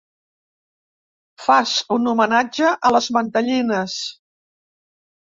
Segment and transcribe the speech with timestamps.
[1.47, 3.99] Fas un homenatge a les mantellines.